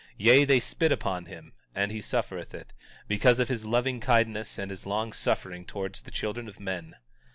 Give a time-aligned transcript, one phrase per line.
[0.17, 2.73] Yea, they spit upon him, and he suffereth it,
[3.07, 6.95] because of his loving kindness and his long suffering towards the children of men.